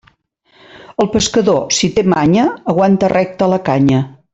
[1.03, 4.05] El pescador, si té manya, aguanta recta la canya.